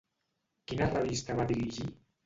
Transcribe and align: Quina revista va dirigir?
Quina 0.71 0.89
revista 0.95 1.39
va 1.43 1.49
dirigir? 1.55 1.91